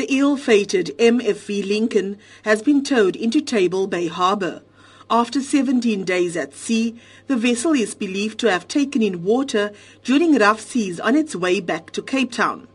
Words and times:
The 0.00 0.18
ill-fated 0.18 0.96
MFV 0.98 1.68
Lincoln 1.68 2.16
has 2.44 2.62
been 2.62 2.82
towed 2.82 3.14
into 3.14 3.42
Table 3.42 3.86
Bay 3.86 4.06
Harbour. 4.06 4.62
After 5.10 5.42
17 5.42 6.04
days 6.04 6.38
at 6.38 6.54
sea, 6.54 6.98
the 7.26 7.36
vessel 7.36 7.72
is 7.72 7.94
believed 7.94 8.40
to 8.40 8.50
have 8.50 8.66
taken 8.66 9.02
in 9.02 9.22
water 9.22 9.72
during 10.02 10.38
rough 10.38 10.62
seas 10.62 11.00
on 11.00 11.16
its 11.16 11.36
way 11.36 11.60
back 11.60 11.90
to 11.90 12.00
Cape 12.00 12.32
Town. 12.32 12.66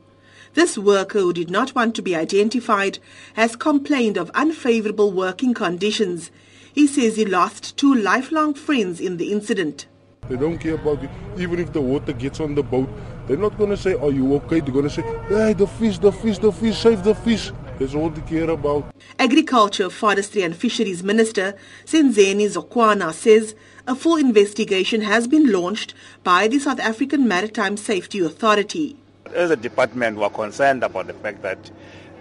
This 0.54 0.78
worker 0.78 1.18
who 1.18 1.34
did 1.34 1.50
not 1.50 1.74
want 1.74 1.96
to 1.96 2.04
be 2.04 2.16
identified 2.16 3.00
has 3.34 3.56
complained 3.56 4.18
of 4.18 4.30
unfavorable 4.36 5.12
working 5.12 5.56
conditions. 5.56 6.30
He 6.72 6.86
says 6.86 7.16
he 7.16 7.26
lost 7.26 7.76
two 7.76 7.92
lifelong 7.92 8.54
friends 8.54 9.00
in 9.00 9.18
the 9.18 9.32
incident. 9.32 9.88
They 10.30 10.38
don't 10.38 10.58
care 10.58 10.76
about 10.76 11.04
it. 11.04 11.10
Even 11.38 11.60
if 11.60 11.72
the 11.72 11.82
water 11.82 12.14
gets 12.14 12.40
on 12.40 12.56
the 12.56 12.64
boat, 12.64 12.90
they're 13.28 13.38
not 13.38 13.58
going 13.58 13.70
to 13.70 13.78
say, 13.78 13.94
Are 13.94 14.12
you 14.12 14.36
okay? 14.36 14.60
They're 14.60 14.74
going 14.74 14.90
to 14.90 14.90
say, 14.90 15.04
Hey, 15.28 15.54
the 15.54 15.68
fish, 15.68 16.00
the 16.00 16.12
fish, 16.12 16.40
the 16.40 16.52
fish, 16.52 16.78
save 16.78 17.04
the 17.04 17.14
fish. 17.14 17.52
That's 17.78 17.94
all 17.94 18.10
they 18.10 18.22
care 18.22 18.50
about. 18.50 18.96
Agriculture, 19.20 19.90
Forestry 19.90 20.42
and 20.44 20.56
Fisheries 20.56 21.04
Minister 21.04 21.56
Senzeni 21.86 22.48
Zokwana 22.48 23.14
says 23.14 23.54
a 23.86 23.96
full 23.96 24.16
investigation 24.16 25.02
has 25.02 25.28
been 25.28 25.52
launched 25.52 25.94
by 26.24 26.48
the 26.48 26.58
South 26.58 26.80
African 26.80 27.28
Maritime 27.28 27.78
Safety 27.78 28.20
Authority. 28.20 28.98
As 29.34 29.52
a 29.52 29.56
department, 29.56 30.18
we're 30.18 30.30
concerned 30.30 30.84
about 30.84 31.08
the 31.08 31.14
fact 31.14 31.42
that 31.44 31.70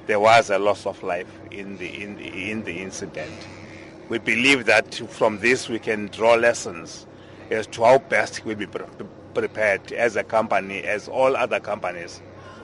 there 0.06 0.20
was 0.20 0.50
a 0.50 0.58
loss 0.58 0.84
of 0.84 1.02
life 1.02 1.28
in 1.50 1.78
the, 1.78 2.02
in 2.02 2.16
the, 2.16 2.50
in 2.50 2.64
the 2.64 2.82
incident. 2.82 3.32
We 4.10 4.18
believe 4.18 4.66
that 4.66 4.94
from 4.94 5.38
this 5.38 5.68
we 5.68 5.78
can 5.78 6.08
draw 6.08 6.34
lessons 6.34 7.06
as 7.50 7.66
to 7.68 7.84
how 7.84 7.98
best 7.98 8.44
we'll 8.44 8.56
be 8.56 8.66
pre- 8.66 8.84
prepared 9.34 9.92
as 9.92 10.16
a 10.16 10.24
company, 10.24 10.82
as 10.82 11.08
all 11.08 11.36
other 11.36 11.60
companies. 11.60 12.22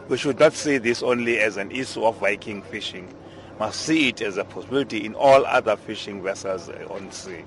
We 0.09 0.16
should 0.16 0.39
not 0.39 0.55
see 0.55 0.79
this 0.79 1.03
only 1.03 1.39
as 1.39 1.56
an 1.56 1.70
issue 1.70 2.05
of 2.05 2.19
Viking 2.19 2.62
fishing, 2.62 3.12
must 3.59 3.80
see 3.80 4.09
it 4.09 4.20
as 4.23 4.37
a 4.37 4.45
possibility 4.45 5.05
in 5.05 5.15
all 5.15 5.45
other 5.47 5.77
fishing 5.77 6.22
vessels 6.22 6.69
on 6.91 7.11
sea. 7.12 7.45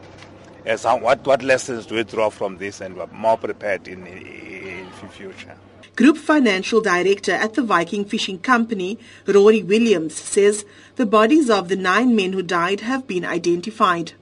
As 0.66 0.86
what, 0.86 1.26
what 1.26 1.44
lessons 1.44 1.86
do 1.86 1.96
we 1.96 2.04
draw 2.04 2.30
from 2.30 2.58
this 2.58 2.80
and 2.80 2.96
we're 2.96 3.08
more 3.08 3.38
prepared 3.38 3.88
in, 3.88 4.08
in 4.08 4.88
future? 5.10 5.58
Group 5.96 6.18
Financial 6.18 6.82
Director 6.82 7.34
at 7.34 7.54
the 7.54 7.62
Viking 7.62 8.04
Fishing 8.06 8.40
Company, 8.40 8.98
Rory 9.28 9.62
Williams, 9.62 10.16
says 10.16 10.66
the 10.96 11.06
bodies 11.06 11.50
of 11.52 11.70
the 11.70 11.76
nine 11.76 12.16
men 12.16 12.34
who 12.34 12.42
died 12.42 12.80
have 12.80 13.06
been 13.06 13.24
identified. 13.24 14.14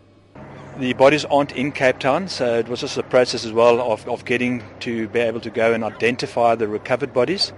The 0.81 0.93
bodies 0.93 1.25
aren't 1.25 1.51
in 1.51 1.73
Cape 1.73 1.99
Town, 1.99 2.27
so 2.27 2.57
it 2.57 2.67
was 2.67 2.81
just 2.81 2.97
a 2.97 3.03
process 3.03 3.45
as 3.45 3.53
well 3.53 3.79
of, 3.91 4.09
of 4.09 4.25
getting 4.25 4.63
to 4.79 5.07
be 5.09 5.19
able 5.19 5.39
to 5.41 5.51
go 5.51 5.73
and 5.73 5.83
identify 5.83 6.55
the 6.55 6.67
recovered 6.67 7.13
bodies. 7.13 7.53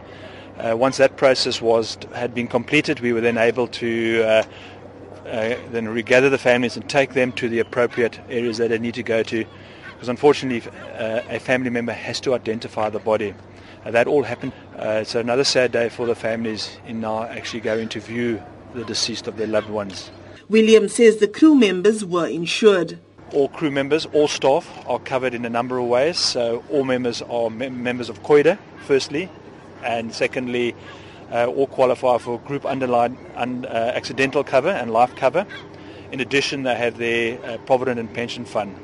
Uh, 0.58 0.76
once 0.76 0.98
that 0.98 1.16
process 1.16 1.62
was 1.62 1.98
had 2.14 2.36
been 2.36 2.50
completed, 2.50 3.00
we 3.00 3.14
were 3.14 3.22
then 3.22 3.38
able 3.38 3.68
to 3.68 4.24
uh, 4.24 4.44
uh, 5.26 5.56
then 5.72 5.88
regather 5.88 6.30
the 6.30 6.38
families 6.38 6.76
and 6.76 6.90
take 6.90 7.14
them 7.14 7.32
to 7.32 7.48
the 7.48 7.60
appropriate 7.60 8.20
areas 8.28 8.58
that 8.58 8.72
they 8.72 8.78
need 8.78 8.96
to 8.96 9.04
go 9.04 9.24
to, 9.24 9.46
because 9.94 10.10
unfortunately, 10.10 10.70
uh, 10.98 11.22
a 11.30 11.40
family 11.40 11.70
member 11.70 11.94
has 11.94 12.20
to 12.20 12.34
identify 12.34 12.90
the 12.90 13.00
body. 13.00 13.34
Uh, 13.86 13.92
that 13.92 14.06
all 14.06 14.24
happened. 14.24 14.52
Uh, 14.78 15.00
it's 15.02 15.16
another 15.16 15.46
sad 15.46 15.72
day 15.72 15.88
for 15.88 16.06
the 16.06 16.16
families 16.16 16.78
in 16.88 17.00
now 17.00 17.24
actually 17.24 17.62
going 17.62 17.88
to 17.88 18.02
view 18.02 18.44
the 18.74 18.84
deceased 18.84 19.30
of 19.30 19.38
their 19.38 19.48
loved 19.48 19.70
ones. 19.70 20.12
Williams 20.50 20.96
says 20.96 21.18
the 21.18 21.28
crew 21.30 21.56
members 21.56 22.04
were 22.04 22.28
insured. 22.28 23.00
All 23.34 23.50
crew 23.50 23.72
members, 23.72 24.06
all 24.14 24.28
staff 24.28 24.70
are 24.86 25.00
covered 25.00 25.34
in 25.34 25.44
a 25.44 25.50
number 25.50 25.80
of 25.80 25.88
ways. 25.88 26.20
So 26.20 26.64
all 26.70 26.84
members 26.84 27.24
are 27.24 27.50
mem- 27.50 27.82
members 27.82 28.08
of 28.08 28.22
COIDA, 28.22 28.60
firstly, 28.86 29.28
and 29.84 30.14
secondly, 30.14 30.76
uh, 31.32 31.48
all 31.48 31.66
qualify 31.66 32.20
for 32.20 32.40
group 32.40 32.64
underline 32.64 33.18
un, 33.36 33.66
uh, 33.66 33.92
accidental 33.96 34.44
cover 34.44 34.70
and 34.70 34.92
life 34.92 35.16
cover. 35.16 35.48
In 36.12 36.20
addition, 36.20 36.62
they 36.62 36.76
have 36.76 36.98
their 36.98 37.44
uh, 37.44 37.58
provident 37.66 38.00
and 38.00 38.14
pension 38.14 38.46
fund. 38.46 38.78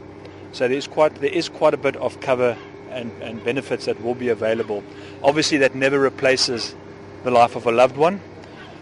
So 0.52 0.68
there 0.68 0.78
is 0.78 0.88
quite 0.88 1.14
there 1.22 1.30
is 1.30 1.48
quite 1.48 1.76
a 1.76 1.78
bit 1.78 1.96
of 1.98 2.20
cover 2.20 2.58
and, 2.90 3.12
and 3.22 3.44
benefits 3.44 3.86
that 3.86 4.02
will 4.02 4.16
be 4.16 4.30
available. 4.30 4.84
Obviously, 5.24 5.60
that 5.60 5.76
never 5.76 6.00
replaces 6.00 6.76
the 7.24 7.30
life 7.30 7.56
of 7.56 7.68
a 7.68 7.72
loved 7.72 7.98
one, 7.98 8.20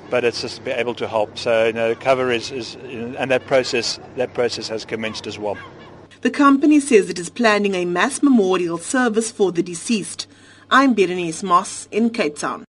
but 0.09 0.23
it's 0.23 0.41
just 0.41 0.63
be 0.63 0.71
able 0.71 0.95
to 0.95 1.07
help. 1.07 1.37
So 1.37 1.65
you 1.65 1.73
know, 1.73 1.95
cover 1.95 2.31
is, 2.31 2.51
is 2.51 2.75
and 2.75 3.31
that 3.31 3.45
process 3.47 3.99
that 4.15 4.33
process 4.33 4.67
has 4.69 4.85
commenced 4.85 5.27
as 5.27 5.37
well. 5.37 5.57
The 6.21 6.31
company 6.31 6.79
says 6.79 7.09
it 7.09 7.19
is 7.19 7.29
planning 7.29 7.75
a 7.75 7.85
mass 7.85 8.23
memorial 8.23 8.77
service 8.77 9.31
for 9.31 9.51
the 9.51 9.61
deceased. 9.61 10.27
I'm 10.69 10.93
Berenice 10.93 11.43
Moss 11.43 11.87
in 11.91 12.09
Cape 12.09 12.35
Town. 12.35 12.65